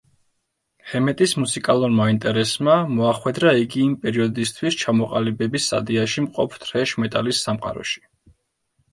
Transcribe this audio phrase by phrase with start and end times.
[0.91, 8.03] ჰემეტის მუსიკალურმა ინტერესმა მოახვედრა იგი იმ პერიოდისთვის ჩამოყალიბების სტადიაში მყოფ თრეშ მეტალის სამყაროში.